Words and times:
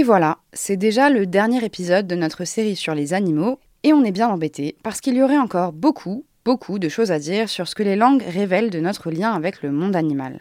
Et 0.00 0.02
voilà, 0.02 0.38
c'est 0.54 0.78
déjà 0.78 1.10
le 1.10 1.26
dernier 1.26 1.62
épisode 1.62 2.06
de 2.06 2.14
notre 2.14 2.46
série 2.46 2.74
sur 2.74 2.94
les 2.94 3.12
animaux, 3.12 3.58
et 3.82 3.92
on 3.92 4.02
est 4.02 4.12
bien 4.12 4.30
embêté 4.30 4.74
parce 4.82 5.02
qu'il 5.02 5.14
y 5.14 5.22
aurait 5.22 5.36
encore 5.36 5.74
beaucoup, 5.74 6.24
beaucoup 6.42 6.78
de 6.78 6.88
choses 6.88 7.10
à 7.12 7.18
dire 7.18 7.50
sur 7.50 7.68
ce 7.68 7.74
que 7.74 7.82
les 7.82 7.96
langues 7.96 8.22
révèlent 8.26 8.70
de 8.70 8.80
notre 8.80 9.10
lien 9.10 9.34
avec 9.34 9.62
le 9.62 9.70
monde 9.72 9.94
animal. 9.94 10.40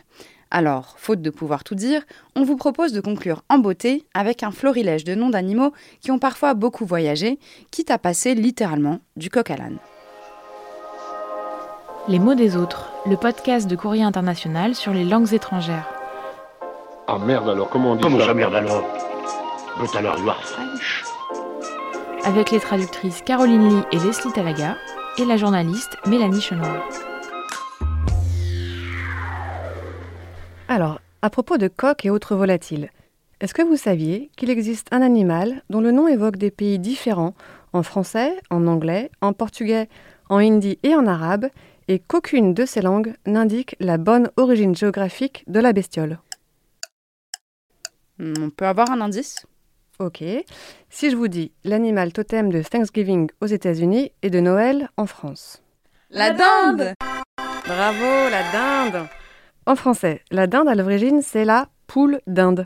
Alors, 0.50 0.96
faute 0.98 1.22
de 1.22 1.30
pouvoir 1.30 1.66
tout 1.66 1.76
dire, 1.76 2.04
on 2.38 2.44
vous 2.44 2.56
propose 2.56 2.94
de 2.94 3.02
conclure 3.02 3.44
en 3.50 3.58
beauté 3.58 4.06
avec 4.14 4.44
un 4.44 4.52
florilège 4.52 5.04
de 5.04 5.14
noms 5.14 5.30
d'animaux 5.30 5.74
qui 6.00 6.12
ont 6.12 6.20
parfois 6.20 6.54
beaucoup 6.54 6.86
voyagé, 6.86 7.38
quitte 7.70 7.92
à 7.92 7.98
passer 7.98 8.36
littéralement 8.36 9.00
du 9.18 9.30
coq 9.30 9.52
à 9.52 9.58
l'âne. 9.58 9.80
Les 12.08 12.20
mots 12.20 12.36
des 12.36 12.56
autres, 12.56 12.94
le 13.06 13.18
podcast 13.18 13.70
de 13.70 13.76
Courrier 13.76 14.04
International 14.04 14.74
sur 14.74 14.94
les 14.94 15.04
langues 15.04 15.34
étrangères. 15.34 15.90
Ah 17.10 17.20
merde 17.20 17.50
alors, 17.50 17.70
comment 17.70 17.92
on 17.92 17.96
dit 17.98 18.04
Comment 18.04 18.20
ça? 18.20 18.28
ça 18.28 18.34
merde 18.34 18.56
alors? 18.56 18.86
Avec 22.26 22.52
les 22.52 22.60
traductrices 22.60 23.22
Caroline 23.22 23.70
Lee 23.70 23.84
et 23.92 24.00
Leslie 24.00 24.32
Talaga 24.34 24.76
et 25.18 25.26
la 25.26 25.38
journaliste 25.38 25.98
Mélanie 26.08 26.42
Chenoir. 26.42 26.90
Alors, 30.68 31.00
à 31.22 31.30
propos 31.30 31.58
de 31.58 31.68
coqs 31.68 32.06
et 32.06 32.10
autres 32.10 32.36
volatiles, 32.36 32.90
est-ce 33.40 33.54
que 33.54 33.62
vous 33.62 33.78
saviez 33.78 34.32
qu'il 34.36 34.50
existe 34.50 34.88
un 34.92 35.02
animal 35.02 35.64
dont 35.70 35.82
le 35.82 35.92
nom 35.92 36.08
évoque 36.08 36.38
des 36.38 36.52
pays 36.52 36.80
différents 36.80 37.34
en 37.72 37.84
français, 37.84 38.36
en 38.50 38.68
anglais, 38.68 39.12
en 39.22 39.34
portugais, 39.34 39.88
en 40.30 40.38
hindi 40.38 40.78
et 40.84 40.96
en 40.96 41.08
arabe, 41.08 41.48
et 41.88 42.00
qu'aucune 42.00 42.54
de 42.54 42.66
ces 42.66 42.82
langues 42.82 43.16
n'indique 43.26 43.76
la 43.80 43.98
bonne 43.98 44.30
origine 44.36 44.76
géographique 44.76 45.44
de 45.48 45.60
la 45.60 45.74
bestiole? 45.74 46.20
Hmm, 48.18 48.34
On 48.42 48.50
peut 48.50 48.68
avoir 48.68 48.92
un 48.92 49.02
indice? 49.02 49.46
Ok. 50.00 50.24
Si 50.90 51.12
je 51.12 51.16
vous 51.18 51.28
dis 51.28 51.52
l'animal 51.66 52.14
totem 52.14 52.50
de 52.50 52.62
Thanksgiving 52.62 53.30
aux 53.42 53.48
États-Unis 53.48 54.14
et 54.22 54.30
de 54.30 54.40
Noël 54.40 54.90
en 54.96 55.06
France. 55.06 55.62
La 56.10 56.32
dinde 56.32 56.94
Bravo, 57.66 58.30
la 58.32 58.52
dinde 58.52 59.08
En 59.66 59.76
français, 59.76 60.22
la 60.32 60.48
dinde 60.48 60.70
à 60.70 60.76
l'origine, 60.76 61.22
c'est 61.22 61.44
la 61.44 61.68
poule 61.86 62.22
d'Inde. 62.28 62.66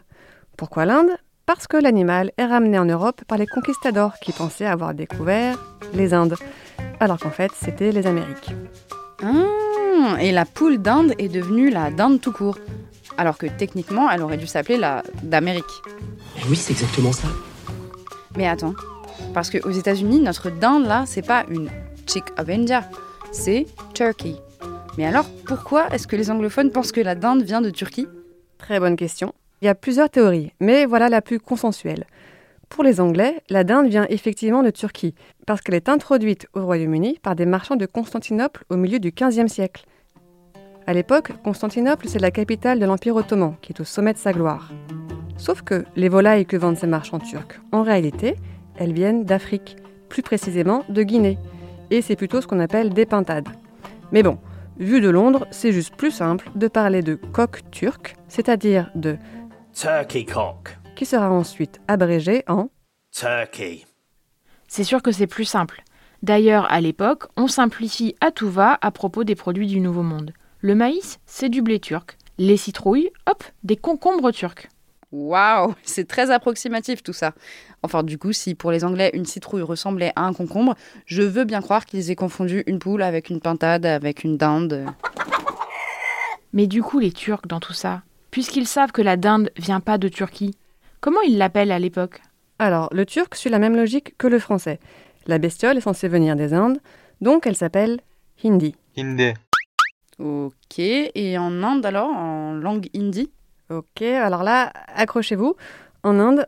Pourquoi 0.58 0.86
l'Inde? 0.86 1.09
Parce 1.48 1.66
que 1.66 1.75
l'animal 1.75 2.31
est 2.38 2.45
ramené 2.45 2.78
en 2.78 2.86
Europe 2.86 3.22
par 3.28 3.40
les 3.40 3.47
conquistadors 3.47 4.14
qui 4.20 4.31
pensaient 4.31 4.66
avoir 4.68 4.94
découvert 4.94 5.58
les 5.94 6.14
Indes, 6.14 6.36
alors 7.00 7.20
qu'en 7.20 7.31
fait, 7.31 7.52
c'était 7.59 7.92
les 7.92 8.06
Amériques. 8.08 8.52
Ah, 9.23 10.22
Et 10.22 10.31
la 10.31 10.45
poule 10.45 10.78
d'Inde 10.78 11.14
est 11.18 11.30
devenue 11.30 11.70
la 11.70 11.90
dinde 11.90 12.22
tout 12.22 12.31
court. 12.31 12.59
Alors 13.17 13.38
que 13.38 13.45
techniquement, 13.45 14.09
elle 14.09 14.22
aurait 14.22 14.38
dû 14.38 14.47
s'appeler 14.47 14.78
la 14.78 15.03
d'Amérique. 15.22 15.64
Oui, 16.50 16.56
c'est 16.56 16.73
exactement 16.73 17.11
ça. 17.11 17.28
Mais 18.36 18.47
attends, 18.47 18.73
parce 19.33 19.50
qu'aux 19.50 19.72
États-Unis, 19.72 20.19
notre 20.19 20.50
dinde 20.50 20.86
là, 20.86 21.03
c'est 21.06 21.25
pas 21.25 21.45
une 21.50 21.69
chick 22.08 22.25
of 22.38 22.50
India, 22.50 22.84
c'est 23.31 23.67
turkey. 23.94 24.36
Mais 24.97 25.06
alors, 25.06 25.25
pourquoi 25.45 25.88
est-ce 25.94 26.08
que 26.08 26.16
les 26.16 26.31
anglophones 26.31 26.72
pensent 26.72 26.91
que 26.91 27.02
la 27.02 27.16
dinde 27.16 27.44
vient 27.44 27.61
de 27.61 27.69
Turquie? 27.69 28.08
Très 28.58 28.80
bonne 28.80 28.95
question. 28.95 29.34
Il 29.61 29.66
y 29.66 29.69
a 29.69 29.75
plusieurs 29.75 30.09
théories, 30.09 30.52
mais 30.59 30.86
voilà 30.86 31.09
la 31.09 31.22
plus 31.22 31.39
consensuelle. 31.39 32.06
Pour 32.69 32.84
les 32.84 33.00
Anglais, 33.00 33.41
la 33.50 33.64
dinde 33.64 33.88
vient 33.88 34.08
effectivement 34.09 34.64
de 34.64 34.72
Turquie, 34.72 35.14
parce 35.45 35.61
qu'elle 35.61 35.75
est 35.75 35.89
introduite 35.89 36.47
au 36.53 36.66
Royaume-Uni 36.66 37.19
par 37.22 37.36
des 37.36 37.45
marchands 37.45 37.75
de 37.75 37.86
Constantinople 37.86 38.66
au 38.69 38.78
milieu 38.78 39.00
du 39.00 39.11
XVe 39.11 39.47
siècle. 39.47 39.86
À 40.86 40.94
l'époque, 40.94 41.31
Constantinople, 41.44 42.09
c'est 42.09 42.20
la 42.20 42.31
capitale 42.31 42.78
de 42.80 42.86
l'Empire 42.86 43.16
ottoman, 43.16 43.56
qui 43.62 43.72
est 43.72 43.80
au 43.80 43.86
sommet 43.86 44.12
de 44.14 44.17
sa 44.17 44.34
gloire. 44.34 44.70
Sauf 45.38 45.62
que 45.62 45.86
les 45.95 46.09
volailles 46.09 46.45
que 46.45 46.58
vendent 46.58 46.78
ces 46.78 46.88
marchands 46.88 47.20
turcs, 47.20 47.62
en 47.72 47.84
réalité, 47.84 48.36
elles 48.75 48.92
viennent 48.92 49.23
d'Afrique, 49.23 49.78
plus 50.09 50.22
précisément 50.22 50.84
de 50.90 51.03
Guinée. 51.03 51.38
Et 51.90 52.02
c'est 52.02 52.17
plutôt 52.17 52.42
ce 52.42 52.48
qu'on 52.48 52.59
appelle 52.59 52.94
des 52.94 53.06
pintades. 53.06 53.48
Mais 54.12 54.24
bon, 54.24 54.38
vu 54.78 55.00
de 55.00 55.09
Londres, 55.09 55.47
c'est 55.52 55.72
juste 55.72 55.96
plus 55.96 56.12
simple 56.12 56.50
de 56.56 56.68
parler 56.68 57.02
de 57.02 57.16
coq 57.16 57.62
turc, 57.72 58.16
c'est-à-dire 58.28 58.91
de 58.96 59.18
Turkey 59.74 60.25
cock. 60.25 60.78
qui 60.96 61.06
sera 61.06 61.31
ensuite 61.31 61.79
abrégé 61.88 62.44
en 62.47 62.69
Turkey. 63.12 63.81
C'est 64.68 64.84
sûr 64.84 65.02
que 65.02 65.12
c'est 65.12 65.28
plus 65.28 65.46
simple. 65.46 65.84
D'ailleurs, 66.24 66.72
à 66.72 66.81
l'époque, 66.81 67.25
on 67.38 67.47
simplifie 67.47 68.16
à 68.22 68.31
tout 68.31 68.50
va 68.50 68.78
à 68.81 68.91
propos 68.91 69.24
des 69.24 69.35
produits 69.35 69.68
du 69.68 69.79
Nouveau 69.79 70.03
Monde. 70.03 70.34
Le 70.66 70.75
maïs, 70.75 71.19
c'est 71.25 71.50
du 71.50 71.62
blé 71.62 71.78
turc. 71.81 72.18
Les 72.38 72.56
citrouilles, 72.56 73.09
hop, 73.29 73.44
des 73.66 73.75
concombres 73.75 74.31
turcs. 74.31 74.69
Waouh, 75.12 75.75
c'est 75.84 76.07
très 76.07 76.31
approximatif 76.31 77.03
tout 77.03 77.12
ça. 77.12 77.34
Enfin, 77.84 78.01
du 78.01 78.18
coup, 78.18 78.31
si 78.31 78.56
pour 78.56 78.72
les 78.72 78.85
Anglais 78.85 79.12
une 79.13 79.25
citrouille 79.25 79.62
ressemblait 79.62 80.13
à 80.16 80.22
un 80.22 80.31
concombre, 80.31 80.75
je 81.06 81.22
veux 81.22 81.44
bien 81.44 81.59
croire 81.59 81.85
qu'ils 81.85 82.09
aient 82.12 82.16
confondu 82.16 82.63
une 82.66 82.79
poule 82.79 83.03
avec 83.03 83.29
une 83.29 83.41
pintade, 83.41 83.85
avec 83.85 84.23
une 84.23 84.38
dinde. 84.38 84.85
Mais 86.53 86.66
du 86.66 86.81
coup, 86.81 87.00
les 87.00 87.12
Turcs 87.12 87.46
dans 87.46 87.59
tout 87.59 87.73
ça, 87.73 88.03
puisqu'ils 88.31 88.66
savent 88.66 88.94
que 88.94 89.02
la 89.02 89.18
dinde 89.18 89.52
vient 89.57 89.81
pas 89.81 89.97
de 89.97 90.07
Turquie, 90.07 90.56
comment 91.02 91.22
ils 91.28 91.38
l'appellent 91.38 91.73
à 91.73 91.79
l'époque? 91.79 92.22
Alors, 92.57 92.88
le 92.94 93.06
turc 93.06 93.35
suit 93.35 93.50
la 93.50 93.59
même 93.59 93.75
logique 93.75 94.18
que 94.18 94.28
le 94.28 94.40
français. 94.40 94.79
La 95.28 95.40
bestiole 95.40 95.75
est 95.75 95.81
censée 95.81 96.07
venir 96.07 96.38
des 96.38 96.53
Indes, 96.53 96.79
donc 97.19 97.47
elle 97.47 97.57
s'appelle 97.57 98.00
hindi. 98.46 98.78
Hindi. 98.97 99.34
Ok, 100.19 100.79
et 100.79 101.38
en 101.38 101.63
Inde 101.63 101.85
alors, 101.85 102.09
en 102.09 102.53
langue 102.53 102.88
hindi? 102.96 103.31
Ok, 103.69 104.01
alors 104.01 104.44
là, 104.44 104.72
accrochez-vous. 104.96 105.56
En 106.03 106.19
Inde, 106.19 106.46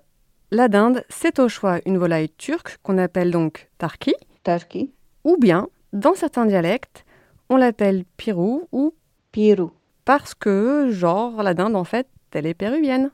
la 0.52 0.68
dinde, 0.68 1.04
c'est 1.10 1.40
au 1.40 1.50
choix 1.50 1.80
une 1.86 1.98
volaille 1.98 2.30
turque 2.30 2.78
qu'on 2.84 2.98
appelle 2.98 3.32
donc 3.32 3.70
tarki, 3.78 4.14
Turkey, 4.44 4.90
ou 5.24 5.38
bien, 5.38 5.68
dans 5.94 6.14
certains 6.16 6.46
dialectes, 6.46 7.06
on 7.50 7.58
l'appelle 7.58 8.06
pirou 8.18 8.68
ou 8.72 8.94
Peru. 9.32 9.70
parce 10.06 10.34
que, 10.36 10.90
genre, 10.92 11.42
la 11.42 11.54
dinde, 11.54 11.76
en 11.76 11.84
fait, 11.84 12.08
elle 12.32 12.46
est 12.46 12.54
péruvienne. 12.54 13.12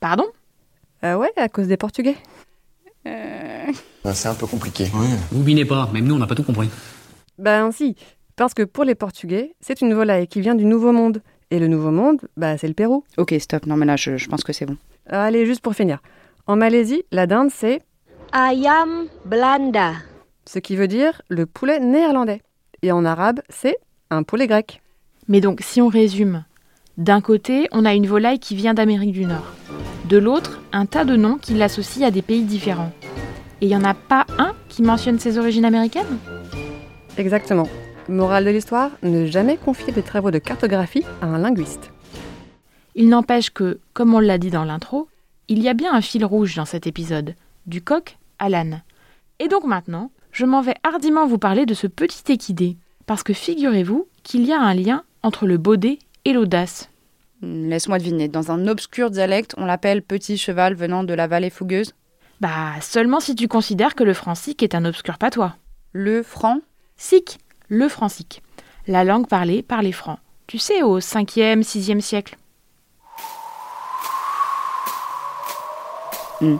Pardon? 0.00 0.26
Ah 1.02 1.18
ouais, 1.18 1.32
à 1.36 1.48
cause 1.48 1.66
des 1.66 1.76
Portugais. 1.76 2.16
Euh, 3.06 3.66
Ah, 4.04 4.14
C'est 4.14 4.28
un 4.28 4.34
peu 4.34 4.46
compliqué. 4.46 4.86
Vous 5.32 5.42
binez 5.42 5.64
pas, 5.64 5.88
même 5.92 6.04
nous 6.04 6.14
on 6.14 6.18
n'a 6.18 6.26
pas 6.26 6.34
tout 6.34 6.42
compris. 6.44 6.68
Ben 7.38 7.72
si, 7.72 7.96
parce 8.38 8.54
que 8.54 8.62
pour 8.62 8.84
les 8.84 8.94
Portugais, 8.94 9.54
c'est 9.60 9.80
une 9.82 9.92
volaille 9.92 10.26
qui 10.28 10.40
vient 10.40 10.54
du 10.54 10.64
Nouveau 10.64 10.92
Monde. 10.92 11.20
Et 11.50 11.58
le 11.58 11.66
Nouveau 11.66 11.90
Monde, 11.90 12.20
bah, 12.36 12.56
c'est 12.56 12.68
le 12.68 12.74
Pérou. 12.74 13.04
Ok, 13.16 13.34
stop, 13.38 13.66
non 13.66 13.76
mais 13.76 13.86
là 13.86 13.96
je, 13.96 14.16
je 14.16 14.28
pense 14.28 14.44
que 14.44 14.52
c'est 14.52 14.66
bon. 14.66 14.76
Allez, 15.08 15.44
juste 15.46 15.60
pour 15.62 15.74
finir. 15.74 15.98
En 16.46 16.56
Malaisie, 16.56 17.02
la 17.10 17.26
dinde, 17.26 17.50
c'est 17.52 17.82
Ayam 18.32 19.06
Belanda. 19.24 19.92
ce 20.46 20.58
qui 20.58 20.76
veut 20.76 20.88
dire 20.88 21.20
le 21.28 21.46
poulet 21.46 21.80
néerlandais. 21.80 22.42
Et 22.82 22.92
en 22.92 23.04
arabe, 23.04 23.40
c'est 23.48 23.76
un 24.10 24.22
poulet 24.22 24.46
grec. 24.46 24.82
Mais 25.26 25.40
donc, 25.40 25.60
si 25.62 25.80
on 25.80 25.88
résume, 25.88 26.44
d'un 26.96 27.20
côté, 27.20 27.68
on 27.72 27.84
a 27.84 27.94
une 27.94 28.06
volaille 28.06 28.38
qui 28.38 28.54
vient 28.54 28.74
d'Amérique 28.74 29.12
du 29.12 29.24
Nord. 29.24 29.52
De 30.04 30.16
l'autre, 30.18 30.60
un 30.72 30.86
tas 30.86 31.04
de 31.04 31.16
noms 31.16 31.38
qui 31.38 31.54
l'associent 31.54 32.06
à 32.06 32.10
des 32.10 32.22
pays 32.22 32.42
différents. 32.44 32.92
Et 33.60 33.66
il 33.66 33.68
n'y 33.68 33.76
en 33.76 33.84
a 33.84 33.94
pas 33.94 34.26
un 34.38 34.52
qui 34.68 34.82
mentionne 34.82 35.18
ses 35.18 35.38
origines 35.38 35.64
américaines? 35.64 36.18
Exactement. 37.16 37.68
Morale 38.08 38.46
de 38.46 38.50
l'histoire, 38.50 38.90
ne 39.02 39.26
jamais 39.26 39.58
confier 39.58 39.92
des 39.92 40.02
travaux 40.02 40.30
de 40.30 40.38
cartographie 40.38 41.04
à 41.20 41.26
un 41.26 41.38
linguiste. 41.38 41.90
Il 42.94 43.10
n'empêche 43.10 43.50
que, 43.50 43.80
comme 43.92 44.14
on 44.14 44.20
l'a 44.20 44.38
dit 44.38 44.50
dans 44.50 44.64
l'intro, 44.64 45.08
il 45.48 45.60
y 45.60 45.68
a 45.68 45.74
bien 45.74 45.92
un 45.94 46.00
fil 46.00 46.24
rouge 46.24 46.56
dans 46.56 46.64
cet 46.64 46.86
épisode, 46.86 47.34
du 47.66 47.82
coq 47.82 48.16
à 48.38 48.48
l'âne. 48.48 48.82
Et 49.40 49.48
donc 49.48 49.64
maintenant, 49.64 50.10
je 50.32 50.46
m'en 50.46 50.62
vais 50.62 50.74
hardiment 50.84 51.26
vous 51.26 51.38
parler 51.38 51.66
de 51.66 51.74
ce 51.74 51.86
petit 51.86 52.32
équidé, 52.32 52.78
parce 53.04 53.22
que 53.22 53.34
figurez-vous 53.34 54.08
qu'il 54.22 54.46
y 54.46 54.52
a 54.52 54.60
un 54.60 54.74
lien 54.74 55.04
entre 55.22 55.46
le 55.46 55.58
baudet 55.58 55.98
et 56.24 56.32
l'audace. 56.32 56.88
Hmm, 57.42 57.68
Laisse-moi 57.68 57.98
deviner, 57.98 58.28
dans 58.28 58.50
un 58.50 58.68
obscur 58.68 59.10
dialecte, 59.10 59.54
on 59.58 59.66
l'appelle 59.66 60.02
petit 60.02 60.38
cheval 60.38 60.74
venant 60.74 61.04
de 61.04 61.12
la 61.14 61.26
vallée 61.26 61.50
fougueuse? 61.50 61.92
Bah, 62.40 62.72
seulement 62.80 63.20
si 63.20 63.34
tu 63.34 63.48
considères 63.48 63.94
que 63.94 64.04
le 64.04 64.14
francique 64.14 64.62
est 64.62 64.74
un 64.74 64.86
obscur 64.86 65.18
patois. 65.18 65.56
Le 65.92 66.22
franc? 66.22 66.60
Sikh, 66.96 67.38
le 67.68 67.88
francique, 67.88 68.42
la 68.86 69.04
langue 69.04 69.28
parlée 69.28 69.62
par 69.62 69.82
les 69.82 69.92
Francs. 69.92 70.18
Tu 70.46 70.58
sais, 70.58 70.82
au 70.82 70.98
5e, 71.00 71.62
6e 71.62 72.00
siècle. 72.00 72.36
Hmm. 76.40 76.56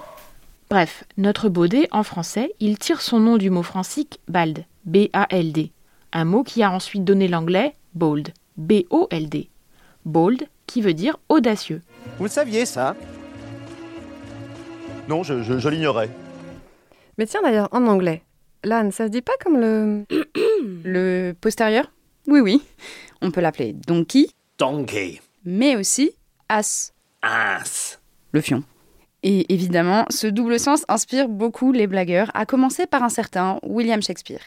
Bref, 0.70 1.05
notre 1.16 1.49
baudet, 1.49 1.88
en 1.93 2.02
français, 2.02 2.52
il 2.60 2.78
tire 2.78 3.00
son 3.00 3.20
nom 3.20 3.37
du 3.38 3.49
mot 3.49 3.62
francique 3.62 4.20
bald, 4.28 4.64
B-A-L-D, 4.84 5.72
un 6.12 6.25
mot 6.25 6.43
qui 6.43 6.62
a 6.62 6.70
ensuite 6.70 7.05
donné 7.05 7.28
l'anglais 7.28 7.75
bold, 7.94 8.32
B-O-L-D. 8.56 9.49
Bold, 10.04 10.46
qui 10.66 10.82
veut 10.82 10.94
dire 10.94 11.19
audacieux. 11.28 11.82
Vous 12.19 12.25
le 12.25 12.31
saviez, 12.31 12.66
ça? 12.66 12.94
Non, 15.08 15.22
je, 15.22 15.43
je- 15.43 15.58
je 15.58 15.69
l'ignorais. 15.69 16.11
Mais 17.16 17.26
tiens 17.26 17.40
d'ailleurs, 17.43 17.69
en 17.72 17.87
anglais, 17.87 18.22
l'âne, 18.64 18.93
ça 18.93 19.06
se 19.06 19.10
dit 19.10 19.22
pas 19.22 19.32
comme 19.43 19.58
le... 19.60 20.05
Le 20.84 21.32
postérieur? 21.40 21.90
Oui, 22.26 22.40
oui. 22.40 22.62
On 23.22 23.31
peut 23.31 23.40
l'appeler 23.40 23.72
donkey, 23.72 24.26
Donkey. 24.58 25.20
mais 25.44 25.76
aussi 25.76 26.12
as, 26.49 26.93
Ass. 27.22 28.00
le 28.32 28.40
fion. 28.40 28.62
Et 29.22 29.52
évidemment, 29.52 30.05
ce 30.10 30.26
double 30.26 30.58
sens 30.60 30.84
inspire 30.88 31.28
beaucoup 31.28 31.72
les 31.72 31.87
blagueurs, 31.87 32.31
à 32.34 32.46
commencer 32.46 32.87
par 32.87 33.02
un 33.02 33.08
certain 33.08 33.58
William 33.62 34.02
Shakespeare. 34.02 34.40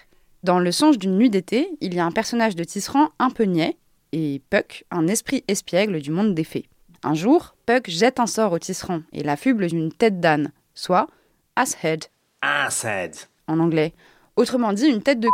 Dans 0.44 0.60
Le 0.60 0.72
songe 0.72 0.98
d'une 0.98 1.18
nuit 1.18 1.30
d'été, 1.30 1.70
il 1.82 1.94
y 1.94 2.00
a 2.00 2.06
un 2.06 2.12
personnage 2.12 2.56
de 2.56 2.64
tisserand 2.64 3.10
un 3.20 3.30
peu 3.30 3.44
niais, 3.44 3.78
et 4.12 4.42
Puck, 4.50 4.86
un 4.92 5.08
esprit 5.08 5.44
espiègle 5.48 6.02
du 6.02 6.12
monde 6.12 6.34
des 6.34 6.44
fées. 6.44 6.68
Un 7.04 7.14
jour, 7.14 7.56
Puck 7.66 7.90
jette 7.90 8.20
un 8.20 8.28
sort 8.28 8.52
au 8.54 8.60
tisserand 8.60 9.02
et 9.14 9.24
l'affuble 9.24 9.68
d'une 9.68 9.92
tête 9.92 10.20
d'âne, 10.20 10.52
soit 10.74 11.08
asshead 11.56 12.06
Asshead. 12.42 13.16
En 13.48 13.60
anglais. 13.60 13.94
Autrement 14.36 14.74
dit, 14.74 14.88
une 14.88 15.02
tête 15.02 15.20
de 15.20 15.28
c***. 15.28 15.32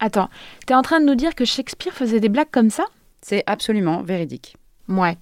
Attends, 0.00 0.28
t'es 0.66 0.74
en 0.74 0.82
train 0.82 1.00
de 1.00 1.06
nous 1.06 1.14
dire 1.14 1.34
que 1.34 1.44
Shakespeare 1.44 1.92
faisait 1.92 2.20
des 2.20 2.28
blagues 2.28 2.50
comme 2.50 2.70
ça? 2.70 2.84
C'est 3.20 3.44
absolument 3.46 4.02
véridique. 4.02 4.56
Ouais. 4.88 5.16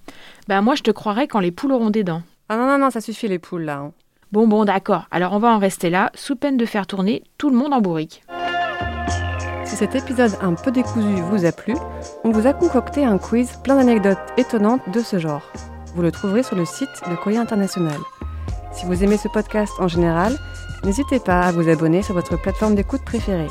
Bah 0.47 0.61
moi 0.61 0.75
je 0.75 0.81
te 0.81 0.91
croirais 0.91 1.27
quand 1.27 1.39
les 1.39 1.51
poules 1.51 1.71
auront 1.71 1.91
des 1.91 2.03
dents. 2.03 2.23
Ah 2.49 2.57
non, 2.57 2.65
non, 2.65 2.77
non, 2.79 2.89
ça 2.89 2.99
suffit 2.99 3.27
les 3.27 3.39
poules 3.39 3.63
là. 3.63 3.77
hein. 3.77 3.91
Bon 4.31 4.47
bon 4.47 4.65
d'accord, 4.65 5.05
alors 5.11 5.33
on 5.33 5.39
va 5.39 5.49
en 5.49 5.59
rester 5.59 5.89
là, 5.89 6.09
sous 6.15 6.35
peine 6.35 6.57
de 6.57 6.65
faire 6.65 6.87
tourner 6.87 7.23
tout 7.37 7.49
le 7.49 7.55
monde 7.57 7.73
en 7.73 7.81
bourrique. 7.81 8.23
Si 9.65 9.75
cet 9.75 9.93
épisode 9.95 10.37
un 10.41 10.53
peu 10.53 10.71
décousu 10.71 11.21
vous 11.29 11.45
a 11.45 11.51
plu, 11.51 11.75
on 12.23 12.31
vous 12.31 12.47
a 12.47 12.53
concocté 12.53 13.05
un 13.05 13.17
quiz 13.17 13.57
plein 13.63 13.75
d'anecdotes 13.75 14.17
étonnantes 14.37 14.89
de 14.89 15.01
ce 15.01 15.19
genre. 15.19 15.43
Vous 15.95 16.01
le 16.01 16.11
trouverez 16.11 16.43
sur 16.43 16.55
le 16.55 16.65
site 16.65 16.89
de 17.09 17.15
Courrier 17.15 17.37
International. 17.39 17.99
Si 18.73 18.85
vous 18.85 19.03
aimez 19.03 19.17
ce 19.17 19.27
podcast 19.27 19.73
en 19.79 19.87
général, 19.87 20.37
n'hésitez 20.83 21.19
pas 21.19 21.41
à 21.41 21.51
vous 21.51 21.69
abonner 21.69 22.01
sur 22.01 22.13
votre 22.13 22.39
plateforme 22.39 22.75
d'écoute 22.75 23.03
préférée. 23.03 23.47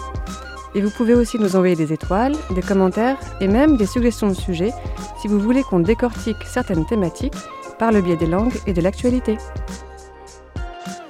Et 0.75 0.81
vous 0.81 0.91
pouvez 0.91 1.15
aussi 1.15 1.39
nous 1.39 1.57
envoyer 1.57 1.77
des 1.77 1.93
étoiles, 1.93 2.37
des 2.55 2.63
commentaires 2.63 3.19
et 3.41 3.49
même 3.49 3.77
des 3.77 3.87
suggestions 3.87 4.29
de 4.29 4.35
sujets 4.35 4.73
si 5.21 5.29
vous 5.29 5.41
voulez 5.41 5.63
qu'on 5.63 5.81
décortique 5.81 6.43
certaines 6.45 6.87
thématiques 6.87 7.35
par 7.79 7.93
le 7.93 8.01
biais 8.01 8.17
des 8.17 8.27
langues 8.27 8.55
et 8.67 8.73
de 8.73 8.81
l'actualité. 8.81 9.37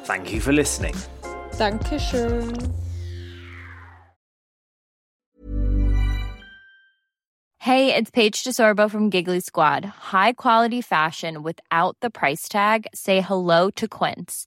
Thank 0.06 0.32
you 0.32 0.40
for 0.40 0.52
listening. 0.52 0.94
Dankeschön. 1.58 2.52
Hey, 7.58 7.94
it's 7.94 8.10
Paige 8.10 8.42
DeSorbo 8.42 8.90
from 8.90 9.10
Giggly 9.10 9.40
Squad. 9.40 9.84
High 9.84 10.32
quality 10.32 10.80
fashion 10.80 11.42
without 11.42 11.94
the 12.00 12.08
price 12.08 12.48
tag. 12.48 12.86
Say 12.94 13.20
hello 13.20 13.70
to 13.76 13.86
Quince. 13.86 14.46